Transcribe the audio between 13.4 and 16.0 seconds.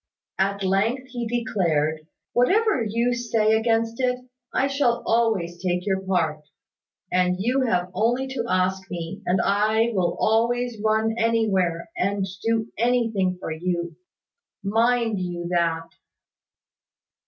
you. Mind you that."